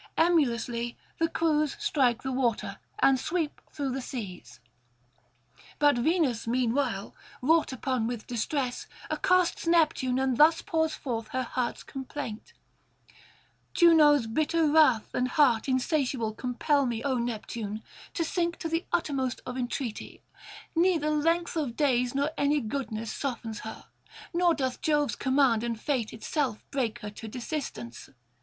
Emulously 0.17 0.97
the 1.19 1.29
crews 1.29 1.77
strike 1.79 2.23
the 2.23 2.31
water, 2.31 2.79
and 3.03 3.19
sweep 3.19 3.61
through 3.71 3.91
the 3.91 4.01
seas. 4.01 4.59
But 5.77 5.95
Venus 5.95 6.47
meanwhile, 6.47 7.13
wrought 7.39 7.71
upon 7.71 8.07
with 8.07 8.25
distress, 8.25 8.87
accosts 9.11 9.67
Neptune, 9.67 10.17
and 10.17 10.37
thus 10.37 10.63
pours 10.63 10.95
forth 10.95 11.27
her 11.27 11.43
heart's 11.43 11.83
complaint: 11.83 12.51
'Juno's 13.75 14.25
bitter 14.25 14.71
wrath 14.71 15.13
and 15.13 15.27
heart 15.27 15.67
insatiable 15.67 16.33
compel 16.33 16.87
me, 16.87 17.03
O 17.03 17.19
Neptune, 17.19 17.83
to 18.15 18.23
sink 18.25 18.57
to 18.57 18.67
the 18.67 18.85
uttermost 18.91 19.39
of 19.45 19.55
entreaty: 19.55 20.23
neither 20.75 21.11
length 21.11 21.55
of 21.55 21.75
days 21.75 22.15
nor 22.15 22.31
any 22.39 22.59
goodness 22.59 23.13
softens 23.13 23.59
her, 23.59 23.85
nor 24.33 24.55
doth 24.55 24.81
Jove's 24.81 25.15
command 25.15 25.63
and 25.63 25.79
fate 25.79 26.11
itself 26.11 26.63
break 26.71 26.97
her 27.01 27.11
to 27.11 27.27
desistence. 27.27 28.09